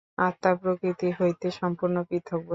আত্মা 0.19 0.51
প্রকৃতি 0.61 1.07
হইতে 1.19 1.47
সম্পূর্ণ 1.59 1.95
পৃথক 2.09 2.31
বস্তু। 2.37 2.49